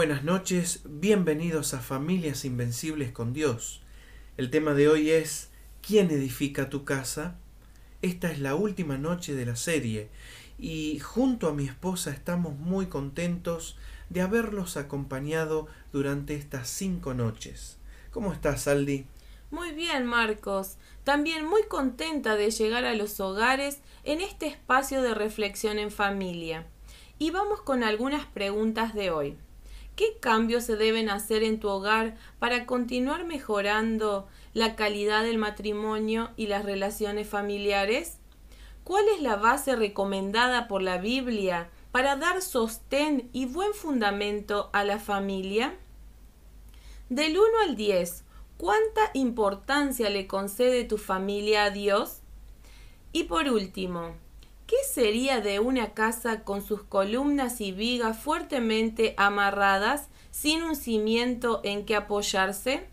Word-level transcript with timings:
buenas 0.00 0.24
noches, 0.24 0.80
bienvenidos 0.86 1.74
a 1.74 1.80
Familias 1.80 2.46
Invencibles 2.46 3.12
con 3.12 3.34
Dios. 3.34 3.82
El 4.38 4.48
tema 4.48 4.72
de 4.72 4.88
hoy 4.88 5.10
es 5.10 5.50
¿Quién 5.86 6.10
edifica 6.10 6.70
tu 6.70 6.86
casa? 6.86 7.36
Esta 8.00 8.32
es 8.32 8.38
la 8.38 8.54
última 8.54 8.96
noche 8.96 9.34
de 9.34 9.44
la 9.44 9.56
serie 9.56 10.08
y 10.58 11.00
junto 11.00 11.48
a 11.48 11.52
mi 11.52 11.66
esposa 11.66 12.12
estamos 12.12 12.58
muy 12.58 12.86
contentos 12.86 13.76
de 14.08 14.22
haberlos 14.22 14.78
acompañado 14.78 15.66
durante 15.92 16.34
estas 16.34 16.70
cinco 16.70 17.12
noches. 17.12 17.76
¿Cómo 18.10 18.32
estás, 18.32 18.68
Aldi? 18.68 19.04
Muy 19.50 19.72
bien, 19.72 20.06
Marcos. 20.06 20.78
También 21.04 21.44
muy 21.44 21.64
contenta 21.64 22.36
de 22.36 22.50
llegar 22.50 22.86
a 22.86 22.94
los 22.94 23.20
hogares 23.20 23.82
en 24.04 24.22
este 24.22 24.46
espacio 24.46 25.02
de 25.02 25.12
reflexión 25.12 25.78
en 25.78 25.90
familia. 25.90 26.66
Y 27.18 27.32
vamos 27.32 27.60
con 27.60 27.84
algunas 27.84 28.24
preguntas 28.24 28.94
de 28.94 29.10
hoy. 29.10 29.36
¿Qué 30.00 30.16
cambios 30.18 30.64
se 30.64 30.76
deben 30.76 31.10
hacer 31.10 31.42
en 31.42 31.60
tu 31.60 31.68
hogar 31.68 32.16
para 32.38 32.64
continuar 32.64 33.26
mejorando 33.26 34.26
la 34.54 34.74
calidad 34.74 35.24
del 35.24 35.36
matrimonio 35.36 36.30
y 36.38 36.46
las 36.46 36.64
relaciones 36.64 37.28
familiares? 37.28 38.16
¿Cuál 38.82 39.04
es 39.14 39.20
la 39.20 39.36
base 39.36 39.76
recomendada 39.76 40.68
por 40.68 40.80
la 40.80 40.96
Biblia 40.96 41.68
para 41.92 42.16
dar 42.16 42.40
sostén 42.40 43.28
y 43.34 43.44
buen 43.44 43.74
fundamento 43.74 44.70
a 44.72 44.84
la 44.84 44.98
familia? 44.98 45.76
Del 47.10 47.32
1 47.32 47.44
al 47.68 47.76
10, 47.76 48.24
¿cuánta 48.56 49.10
importancia 49.12 50.08
le 50.08 50.26
concede 50.26 50.84
tu 50.84 50.96
familia 50.96 51.64
a 51.64 51.70
Dios? 51.70 52.20
Y 53.12 53.24
por 53.24 53.50
último, 53.50 54.14
¿Qué 54.70 54.76
sería 54.88 55.40
de 55.40 55.58
una 55.58 55.94
casa 55.94 56.44
con 56.44 56.64
sus 56.64 56.84
columnas 56.84 57.60
y 57.60 57.72
vigas 57.72 58.16
fuertemente 58.16 59.14
amarradas 59.16 60.06
sin 60.30 60.62
un 60.62 60.76
cimiento 60.76 61.60
en 61.64 61.84
que 61.84 61.96
apoyarse? 61.96 62.86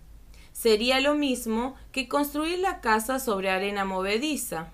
Sería 0.53 0.99
lo 1.01 1.13
mismo 1.13 1.75
que 1.91 2.07
construir 2.07 2.57
la 2.57 2.81
casa 2.81 3.19
sobre 3.19 3.51
arena 3.51 3.85
movediza. 3.85 4.71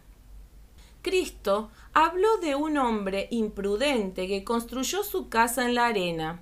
Cristo 1.01 1.69
habló 1.91 2.37
de 2.37 2.55
un 2.55 2.77
hombre 2.77 3.27
imprudente 3.31 4.25
que 4.29 4.45
construyó 4.45 5.03
su 5.03 5.27
casa 5.27 5.65
en 5.65 5.75
la 5.75 5.87
arena. 5.87 6.39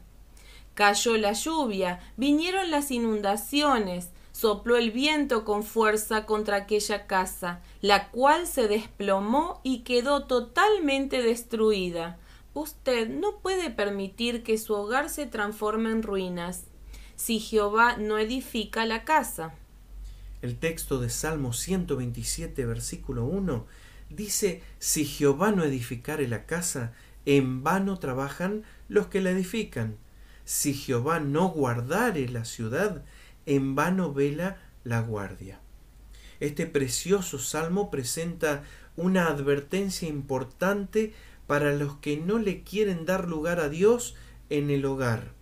Cayó 0.75 1.17
la 1.17 1.33
lluvia, 1.33 2.01
vinieron 2.17 2.69
las 2.69 2.91
inundaciones, 2.91 4.09
sopló 4.41 4.75
el 4.75 4.89
viento 4.89 5.45
con 5.45 5.63
fuerza 5.63 6.25
contra 6.25 6.55
aquella 6.55 7.05
casa, 7.05 7.61
la 7.79 8.09
cual 8.09 8.47
se 8.47 8.67
desplomó 8.67 9.61
y 9.63 9.83
quedó 9.83 10.23
totalmente 10.25 11.21
destruida. 11.21 12.17
Usted 12.55 13.07
no 13.07 13.37
puede 13.37 13.69
permitir 13.69 14.41
que 14.41 14.57
su 14.57 14.73
hogar 14.73 15.11
se 15.11 15.27
transforme 15.27 15.91
en 15.91 16.01
ruinas 16.01 16.63
si 17.15 17.39
Jehová 17.39 17.97
no 17.97 18.17
edifica 18.17 18.83
la 18.87 19.03
casa. 19.03 19.53
El 20.41 20.57
texto 20.57 20.99
de 20.99 21.11
Salmo 21.11 21.53
127, 21.53 22.65
versículo 22.65 23.25
1, 23.25 23.67
dice, 24.09 24.63
Si 24.79 25.05
Jehová 25.05 25.51
no 25.51 25.63
edificare 25.63 26.27
la 26.27 26.47
casa, 26.47 26.93
en 27.27 27.61
vano 27.61 27.99
trabajan 27.99 28.63
los 28.89 29.05
que 29.05 29.21
la 29.21 29.29
edifican. 29.29 29.97
Si 30.45 30.73
Jehová 30.73 31.19
no 31.19 31.49
guardare 31.49 32.27
la 32.27 32.43
ciudad, 32.43 33.03
en 33.45 33.75
vano 33.75 34.13
vela 34.13 34.57
la 34.83 35.01
guardia. 35.01 35.59
Este 36.39 36.65
precioso 36.65 37.39
salmo 37.39 37.91
presenta 37.91 38.63
una 38.95 39.27
advertencia 39.27 40.07
importante 40.07 41.13
para 41.47 41.73
los 41.73 41.97
que 41.97 42.17
no 42.17 42.39
le 42.39 42.63
quieren 42.63 43.05
dar 43.05 43.27
lugar 43.27 43.59
a 43.59 43.69
Dios 43.69 44.15
en 44.49 44.69
el 44.69 44.85
hogar, 44.85 45.33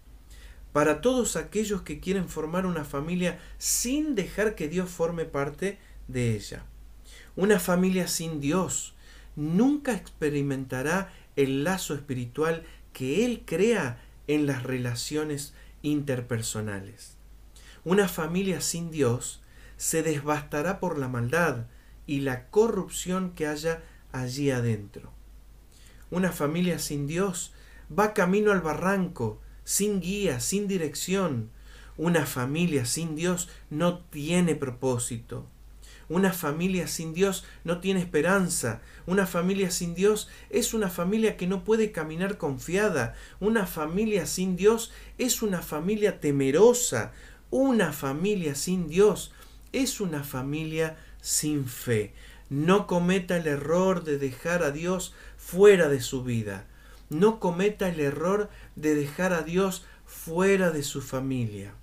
para 0.74 1.02
todos 1.02 1.36
aquellos 1.36 1.82
que 1.84 2.00
quieren 2.00 2.30
formar 2.30 2.66
una 2.66 2.84
familia 2.84 3.40
sin 3.58 4.16
dejar 4.16 4.56
que 4.56 4.68
Dios 4.68 4.90
forme 4.90 5.26
parte 5.26 5.78
de 6.08 6.36
ella. 6.36 6.66
Una 7.36 7.60
familia 7.60 8.08
sin 8.08 8.42
Dios 8.42 8.94
nunca 9.36 9.94
experimentará 9.94 11.14
el 11.36 11.64
lazo 11.64 11.94
espiritual 11.94 12.64
que 12.92 13.26
Él 13.26 13.44
crea 13.46 14.02
en 14.28 14.46
las 14.46 14.64
relaciones 14.64 15.54
interpersonales. 15.82 17.19
Una 17.90 18.08
familia 18.08 18.62
sin 18.62 18.92
Dios 18.92 19.42
se 19.76 20.04
desbastará 20.04 20.80
por 20.80 21.00
la 21.00 21.08
maldad 21.08 21.66
y 22.06 22.20
la 22.20 22.46
corrupción 22.50 23.32
que 23.32 23.48
haya 23.48 23.82
allí 24.12 24.52
adentro. 24.52 25.12
Una 26.12 26.32
familia 26.32 26.78
sin 26.78 27.08
Dios 27.08 27.52
va 27.92 28.14
camino 28.14 28.52
al 28.52 28.62
barranco, 28.62 29.42
sin 29.64 30.02
guía, 30.02 30.40
sin 30.40 30.68
dirección. 30.68 31.50
Una 31.98 32.28
familia 32.28 32.86
sin 32.86 33.16
Dios 33.16 33.50
no 33.72 33.98
tiene 33.98 34.54
propósito. 34.54 35.48
Una 36.10 36.32
familia 36.32 36.88
sin 36.88 37.16
Dios 37.16 37.44
no 37.64 37.80
tiene 37.80 38.02
esperanza. 38.02 38.82
Una 39.08 39.26
familia 39.26 39.72
sin 39.72 39.96
Dios 39.96 40.30
es 40.52 40.76
una 40.76 40.90
familia 40.90 41.38
que 41.38 41.48
no 41.48 41.64
puede 41.64 41.92
caminar 41.92 42.38
confiada. 42.38 43.16
Una 43.40 43.66
familia 43.66 44.28
sin 44.28 44.56
Dios 44.56 44.92
es 45.18 45.42
una 45.42 45.64
familia 45.64 46.20
temerosa. 46.20 47.14
Una 47.52 47.94
familia 47.94 48.54
sin 48.54 48.88
Dios 48.88 49.32
es 49.72 50.02
una 50.02 50.24
familia 50.24 50.98
sin 51.22 51.66
fe. 51.66 52.14
No 52.50 52.86
cometa 52.86 53.38
el 53.38 53.48
error 53.48 54.04
de 54.04 54.18
dejar 54.20 54.62
a 54.64 54.72
Dios 54.72 55.14
fuera 55.38 55.90
de 55.90 56.02
su 56.02 56.24
vida. 56.24 56.66
No 57.10 57.40
cometa 57.40 57.90
el 57.90 58.00
error 58.00 58.50
de 58.76 58.94
dejar 58.94 59.34
a 59.34 59.42
Dios 59.42 59.84
fuera 60.06 60.70
de 60.70 60.84
su 60.84 61.02
familia. 61.02 61.74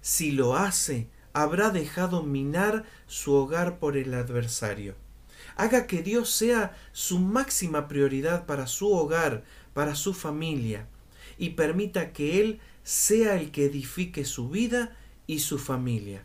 Si 0.00 0.32
lo 0.32 0.56
hace, 0.56 1.08
habrá 1.32 1.70
dejado 1.70 2.22
minar 2.22 2.84
su 3.06 3.32
hogar 3.34 3.78
por 3.78 3.96
el 3.96 4.12
adversario. 4.14 4.94
Haga 5.56 5.86
que 5.86 6.02
Dios 6.02 6.30
sea 6.30 6.76
su 6.92 7.18
máxima 7.18 7.88
prioridad 7.88 8.46
para 8.46 8.66
su 8.66 8.92
hogar, 8.92 9.44
para 9.72 9.94
su 9.94 10.14
familia, 10.14 10.86
y 11.38 11.50
permita 11.50 12.12
que 12.12 12.40
Él 12.40 12.60
sea 12.82 13.34
el 13.34 13.50
que 13.50 13.66
edifique 13.66 14.24
su 14.24 14.48
vida 14.48 14.96
y 15.26 15.40
su 15.40 15.58
familia. 15.58 16.24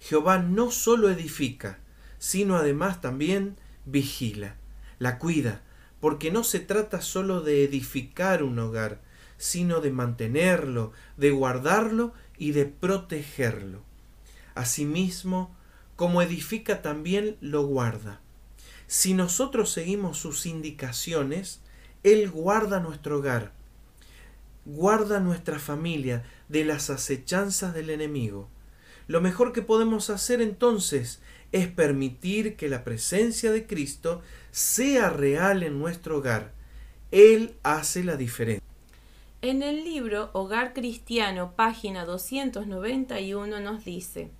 Jehová 0.00 0.38
no 0.38 0.70
solo 0.70 1.10
edifica, 1.10 1.80
sino 2.18 2.56
además 2.56 3.00
también 3.00 3.56
vigila, 3.84 4.56
la 4.98 5.18
cuida, 5.18 5.62
porque 6.00 6.30
no 6.30 6.44
se 6.44 6.60
trata 6.60 7.00
solo 7.00 7.40
de 7.40 7.64
edificar 7.64 8.42
un 8.42 8.58
hogar, 8.58 9.00
sino 9.38 9.80
de 9.80 9.90
mantenerlo, 9.90 10.92
de 11.16 11.30
guardarlo 11.30 12.12
y 12.38 12.52
de 12.52 12.66
protegerlo. 12.66 13.82
Asimismo, 14.54 15.54
como 15.96 16.22
edifica 16.22 16.82
también 16.82 17.36
lo 17.40 17.66
guarda. 17.66 18.20
Si 18.86 19.14
nosotros 19.14 19.72
seguimos 19.72 20.18
sus 20.18 20.46
indicaciones, 20.46 21.60
Él 22.04 22.30
guarda 22.30 22.78
nuestro 22.80 23.18
hogar, 23.18 23.52
guarda 24.66 25.20
nuestra 25.20 25.58
familia 25.58 26.24
de 26.48 26.64
las 26.64 26.90
acechanzas 26.90 27.72
del 27.72 27.88
enemigo. 27.88 28.48
Lo 29.06 29.20
mejor 29.20 29.52
que 29.52 29.62
podemos 29.62 30.10
hacer 30.10 30.42
entonces 30.42 31.20
es 31.52 31.68
permitir 31.68 32.56
que 32.56 32.68
la 32.68 32.82
presencia 32.82 33.52
de 33.52 33.66
Cristo 33.66 34.20
sea 34.50 35.08
real 35.10 35.62
en 35.62 35.78
nuestro 35.78 36.18
hogar. 36.18 36.52
Él 37.12 37.54
hace 37.62 38.02
la 38.02 38.16
diferencia. 38.16 38.66
En 39.42 39.62
el 39.62 39.84
libro 39.84 40.30
Hogar 40.32 40.72
Cristiano, 40.74 41.52
página 41.54 42.04
291, 42.04 43.60
nos 43.60 43.84
dice, 43.84 44.30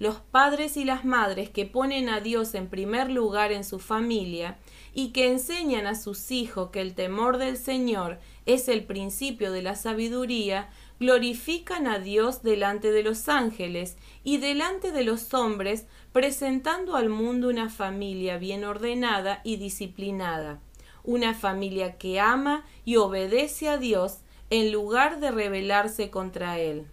los 0.00 0.16
padres 0.16 0.76
y 0.76 0.84
las 0.84 1.04
madres 1.04 1.48
que 1.48 1.64
ponen 1.64 2.08
a 2.08 2.20
Dios 2.20 2.56
en 2.56 2.66
primer 2.66 3.08
lugar 3.08 3.52
en 3.52 3.62
su 3.62 3.78
familia 3.78 4.58
y 4.94 5.10
que 5.10 5.30
enseñan 5.30 5.86
a 5.86 5.94
sus 5.94 6.32
hijos 6.32 6.70
que 6.70 6.80
el 6.80 6.94
temor 6.94 7.38
del 7.38 7.56
Señor 7.56 8.18
es 8.46 8.68
el 8.68 8.84
principio 8.84 9.52
de 9.52 9.62
la 9.62 9.76
sabiduría, 9.76 10.70
glorifican 10.98 11.86
a 11.86 11.98
Dios 11.98 12.42
delante 12.42 12.92
de 12.92 13.02
los 13.02 13.28
ángeles 13.28 13.96
y 14.24 14.38
delante 14.38 14.92
de 14.92 15.04
los 15.04 15.34
hombres, 15.34 15.86
presentando 16.12 16.96
al 16.96 17.08
mundo 17.08 17.48
una 17.48 17.68
familia 17.68 18.38
bien 18.38 18.64
ordenada 18.64 19.40
y 19.44 19.56
disciplinada, 19.56 20.60
una 21.04 21.34
familia 21.34 21.98
que 21.98 22.20
ama 22.20 22.64
y 22.84 22.96
obedece 22.96 23.68
a 23.68 23.78
Dios 23.78 24.18
en 24.50 24.70
lugar 24.70 25.20
de 25.20 25.30
rebelarse 25.30 26.10
contra 26.10 26.58
Él. 26.58 26.86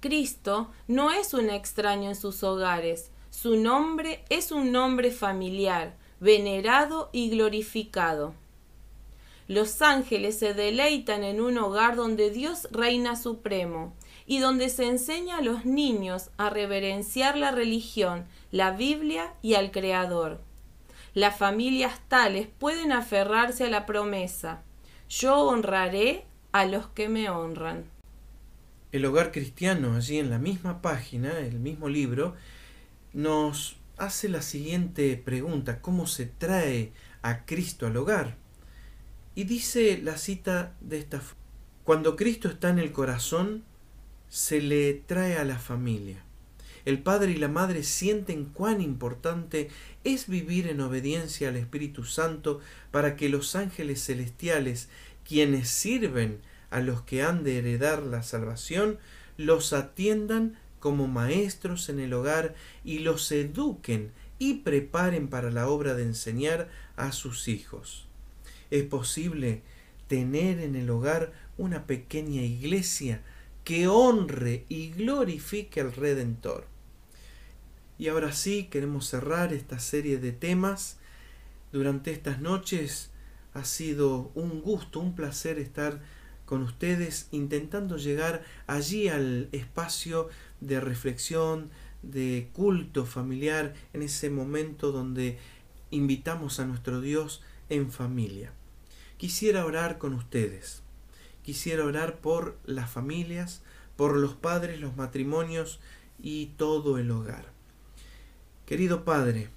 Cristo 0.00 0.70
no 0.88 1.10
es 1.10 1.34
un 1.34 1.50
extraño 1.50 2.08
en 2.08 2.16
sus 2.16 2.42
hogares, 2.42 3.10
su 3.30 3.56
nombre 3.56 4.24
es 4.30 4.50
un 4.50 4.72
nombre 4.72 5.10
familiar, 5.10 5.94
venerado 6.20 7.10
y 7.12 7.30
glorificado. 7.30 8.34
Los 9.50 9.82
ángeles 9.82 10.38
se 10.38 10.54
deleitan 10.54 11.24
en 11.24 11.40
un 11.40 11.58
hogar 11.58 11.96
donde 11.96 12.30
Dios 12.30 12.68
reina 12.70 13.16
supremo 13.16 13.96
y 14.24 14.38
donde 14.38 14.68
se 14.68 14.86
enseña 14.86 15.38
a 15.38 15.42
los 15.42 15.64
niños 15.64 16.30
a 16.36 16.50
reverenciar 16.50 17.36
la 17.36 17.50
religión, 17.50 18.26
la 18.52 18.70
Biblia 18.70 19.34
y 19.42 19.54
al 19.54 19.72
Creador. 19.72 20.40
Las 21.14 21.36
familias 21.36 22.00
tales 22.06 22.46
pueden 22.46 22.92
aferrarse 22.92 23.64
a 23.64 23.70
la 23.70 23.86
promesa 23.86 24.62
yo 25.10 25.40
honraré 25.40 26.24
a 26.52 26.64
los 26.64 26.86
que 26.86 27.08
me 27.08 27.28
honran. 27.28 27.84
El 28.92 29.04
hogar 29.04 29.32
cristiano, 29.32 29.96
allí 29.96 30.18
en 30.18 30.30
la 30.30 30.38
misma 30.38 30.80
página, 30.80 31.40
el 31.40 31.58
mismo 31.58 31.88
libro, 31.88 32.36
nos 33.12 33.76
hace 33.98 34.28
la 34.28 34.40
siguiente 34.40 35.16
pregunta, 35.16 35.82
¿cómo 35.82 36.06
se 36.06 36.26
trae 36.26 36.92
a 37.22 37.44
Cristo 37.44 37.88
al 37.88 37.96
hogar? 37.96 38.36
Y 39.40 39.44
dice 39.44 39.98
la 40.04 40.18
cita 40.18 40.74
de 40.82 40.98
esta 40.98 41.18
forma, 41.18 41.40
cuando 41.84 42.14
Cristo 42.14 42.48
está 42.48 42.68
en 42.68 42.78
el 42.78 42.92
corazón, 42.92 43.64
se 44.28 44.60
le 44.60 44.92
trae 44.92 45.38
a 45.38 45.44
la 45.44 45.58
familia. 45.58 46.22
El 46.84 46.98
padre 46.98 47.30
y 47.30 47.36
la 47.36 47.48
madre 47.48 47.82
sienten 47.82 48.44
cuán 48.44 48.82
importante 48.82 49.70
es 50.04 50.28
vivir 50.28 50.66
en 50.66 50.82
obediencia 50.82 51.48
al 51.48 51.56
Espíritu 51.56 52.04
Santo 52.04 52.60
para 52.90 53.16
que 53.16 53.30
los 53.30 53.56
ángeles 53.56 54.04
celestiales, 54.04 54.90
quienes 55.26 55.70
sirven 55.70 56.42
a 56.68 56.80
los 56.80 57.00
que 57.00 57.22
han 57.22 57.42
de 57.42 57.60
heredar 57.60 58.02
la 58.02 58.22
salvación, 58.22 58.98
los 59.38 59.72
atiendan 59.72 60.58
como 60.80 61.08
maestros 61.08 61.88
en 61.88 61.98
el 61.98 62.12
hogar 62.12 62.54
y 62.84 62.98
los 62.98 63.32
eduquen 63.32 64.12
y 64.38 64.56
preparen 64.56 65.28
para 65.28 65.50
la 65.50 65.66
obra 65.66 65.94
de 65.94 66.02
enseñar 66.02 66.68
a 66.96 67.12
sus 67.12 67.48
hijos. 67.48 68.09
Es 68.70 68.84
posible 68.84 69.62
tener 70.08 70.60
en 70.60 70.76
el 70.76 70.90
hogar 70.90 71.32
una 71.58 71.86
pequeña 71.86 72.42
iglesia 72.42 73.22
que 73.64 73.86
honre 73.86 74.64
y 74.68 74.90
glorifique 74.90 75.80
al 75.80 75.92
Redentor. 75.92 76.66
Y 77.98 78.08
ahora 78.08 78.32
sí, 78.32 78.68
queremos 78.70 79.06
cerrar 79.06 79.52
esta 79.52 79.78
serie 79.78 80.18
de 80.18 80.32
temas. 80.32 80.96
Durante 81.70 82.10
estas 82.12 82.40
noches 82.40 83.10
ha 83.54 83.64
sido 83.64 84.30
un 84.34 84.62
gusto, 84.62 85.00
un 85.00 85.14
placer 85.14 85.58
estar 85.58 86.00
con 86.46 86.62
ustedes 86.62 87.28
intentando 87.30 87.96
llegar 87.96 88.42
allí 88.66 89.08
al 89.08 89.48
espacio 89.52 90.28
de 90.60 90.80
reflexión, 90.80 91.70
de 92.02 92.48
culto 92.52 93.06
familiar, 93.06 93.74
en 93.92 94.02
ese 94.02 94.30
momento 94.30 94.90
donde 94.90 95.38
invitamos 95.90 96.58
a 96.58 96.66
nuestro 96.66 97.00
Dios 97.00 97.42
en 97.68 97.92
familia. 97.92 98.52
Quisiera 99.20 99.66
orar 99.66 99.98
con 99.98 100.14
ustedes. 100.14 100.82
Quisiera 101.42 101.84
orar 101.84 102.20
por 102.22 102.56
las 102.64 102.90
familias, 102.90 103.60
por 103.94 104.16
los 104.16 104.32
padres, 104.32 104.80
los 104.80 104.96
matrimonios 104.96 105.78
y 106.18 106.46
todo 106.56 106.96
el 106.96 107.10
hogar. 107.10 107.44
Querido 108.64 109.04
Padre, 109.04 109.50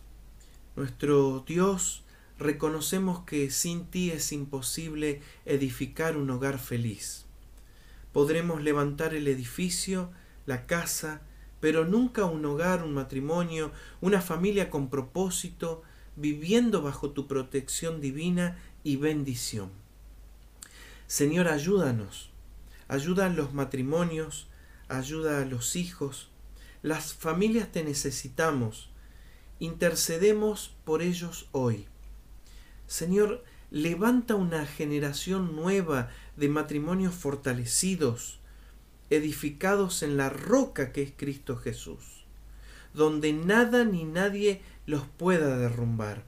nuestro 0.75 1.45
Dios, 1.47 2.03
reconocemos 2.37 3.21
que 3.21 3.49
sin 3.51 3.85
ti 3.85 4.11
es 4.11 4.33
imposible 4.33 5.21
edificar 5.45 6.17
un 6.17 6.29
hogar 6.29 6.59
feliz. 6.59 7.23
Podremos 8.11 8.61
levantar 8.61 9.13
el 9.13 9.29
edificio, 9.29 10.11
la 10.45 10.65
casa, 10.65 11.21
pero 11.61 11.85
nunca 11.85 12.25
un 12.25 12.43
hogar, 12.43 12.83
un 12.83 12.93
matrimonio, 12.93 13.71
una 14.01 14.19
familia 14.19 14.69
con 14.69 14.89
propósito, 14.89 15.83
viviendo 16.15 16.81
bajo 16.81 17.11
tu 17.11 17.27
protección 17.27 18.01
divina 18.01 18.57
y 18.83 18.97
bendición. 18.97 19.69
Señor, 21.07 21.47
ayúdanos, 21.47 22.29
ayuda 22.87 23.27
a 23.27 23.29
los 23.29 23.53
matrimonios, 23.53 24.47
ayuda 24.87 25.41
a 25.41 25.45
los 25.45 25.75
hijos. 25.75 26.29
Las 26.81 27.13
familias 27.13 27.71
te 27.71 27.83
necesitamos. 27.83 28.89
Intercedemos 29.59 30.75
por 30.83 31.01
ellos 31.01 31.47
hoy. 31.51 31.87
Señor, 32.87 33.43
levanta 33.71 34.35
una 34.35 34.65
generación 34.65 35.55
nueva 35.55 36.09
de 36.35 36.49
matrimonios 36.49 37.15
fortalecidos, 37.15 38.39
edificados 39.09 40.03
en 40.03 40.17
la 40.17 40.29
roca 40.29 40.91
que 40.91 41.01
es 41.03 41.13
Cristo 41.15 41.57
Jesús, 41.57 42.25
donde 42.93 43.33
nada 43.33 43.83
ni 43.83 44.03
nadie 44.03 44.61
los 44.85 45.05
pueda 45.05 45.57
derrumbar. 45.57 46.23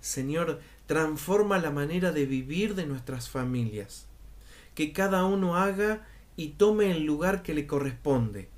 Señor, 0.00 0.60
transforma 0.86 1.58
la 1.58 1.70
manera 1.70 2.12
de 2.12 2.26
vivir 2.26 2.74
de 2.74 2.86
nuestras 2.86 3.28
familias, 3.28 4.06
que 4.74 4.92
cada 4.92 5.24
uno 5.24 5.56
haga 5.56 6.06
y 6.36 6.50
tome 6.50 6.90
el 6.90 7.04
lugar 7.04 7.42
que 7.42 7.54
le 7.54 7.66
corresponde, 7.66 8.48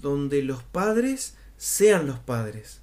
donde 0.00 0.42
los 0.42 0.62
padres 0.62 1.36
sean 1.56 2.06
los 2.06 2.18
padres, 2.18 2.80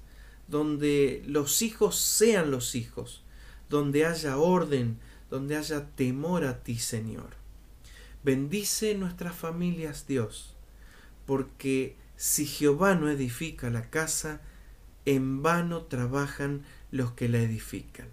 donde 0.48 1.22
los 1.26 1.62
hijos 1.62 1.96
sean 1.96 2.50
los 2.50 2.74
hijos, 2.74 3.22
donde 3.68 4.04
haya 4.04 4.36
orden, 4.36 4.98
donde 5.30 5.56
haya 5.56 5.88
temor 5.96 6.44
a 6.44 6.62
ti, 6.62 6.78
Señor. 6.78 7.30
Bendice 8.22 8.94
nuestras 8.94 9.34
familias, 9.34 10.06
Dios, 10.06 10.54
porque 11.26 11.96
si 12.16 12.46
Jehová 12.46 12.94
no 12.94 13.08
edifica 13.08 13.70
la 13.70 13.90
casa, 13.90 14.42
en 15.04 15.42
vano 15.42 15.82
trabajan 15.82 16.62
los 16.90 17.12
que 17.12 17.28
la 17.28 17.38
edifican. 17.38 18.08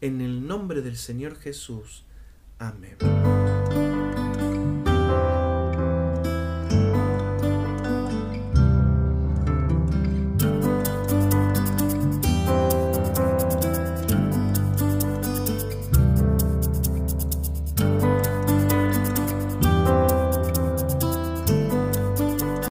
En 0.00 0.20
el 0.20 0.46
nombre 0.46 0.82
del 0.82 0.96
Señor 0.96 1.36
Jesús. 1.36 2.04
Amén. 2.58 2.96